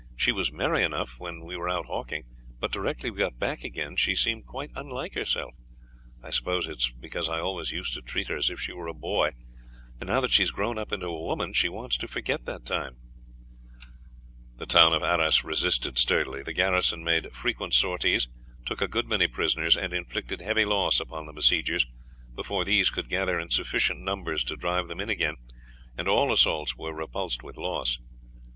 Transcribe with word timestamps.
"She 0.15 0.31
was 0.31 0.51
merry 0.51 0.81
enough 0.81 1.19
when 1.19 1.45
we 1.45 1.55
were 1.55 1.69
out 1.69 1.85
hawking; 1.85 2.23
but 2.59 2.71
directly 2.71 3.11
we 3.11 3.19
got 3.19 3.37
back 3.37 3.63
again 3.63 3.95
she 3.95 4.15
seemed 4.15 4.47
quite 4.47 4.71
unlike 4.73 5.13
herself. 5.13 5.53
I 6.23 6.31
suppose 6.31 6.65
it 6.65 6.79
is 6.79 6.91
because 6.99 7.29
I 7.29 7.39
always 7.39 7.71
used 7.71 7.93
to 7.93 8.01
treat 8.01 8.27
her 8.29 8.35
as 8.35 8.49
if 8.49 8.59
she 8.59 8.73
were 8.73 8.87
a 8.87 8.95
boy, 8.95 9.33
and 9.99 10.07
now 10.09 10.19
that 10.21 10.31
she 10.31 10.41
has 10.41 10.49
grown 10.49 10.79
up 10.79 10.91
into 10.91 11.05
a 11.05 11.23
woman 11.23 11.53
she 11.53 11.69
wants 11.69 11.97
to 11.97 12.07
forget 12.07 12.45
that 12.45 12.65
time." 12.65 12.97
The 14.55 14.65
town 14.65 14.95
of 14.95 15.03
Arras 15.03 15.43
resisted 15.43 15.99
sturdily. 15.99 16.41
The 16.41 16.51
garrison 16.53 17.03
made 17.03 17.31
frequent 17.33 17.75
sorties, 17.75 18.27
took 18.65 18.81
a 18.81 18.87
good 18.87 19.05
many 19.07 19.27
prisoners, 19.27 19.77
and 19.77 19.93
inflicted 19.93 20.41
heavy 20.41 20.65
loss 20.65 20.99
upon 20.99 21.27
the 21.27 21.31
besiegers 21.31 21.85
before 22.33 22.65
these 22.65 22.89
could 22.89 23.07
gather 23.07 23.39
in 23.39 23.51
sufficient 23.51 23.99
numbers 24.01 24.43
to 24.45 24.55
drive 24.57 24.87
them 24.87 24.99
in 24.99 25.11
again, 25.11 25.35
and 25.95 26.07
all 26.07 26.31
assaults 26.33 26.75
were 26.75 26.91
repulsed 26.91 27.43
with 27.43 27.55
loss. 27.55 27.99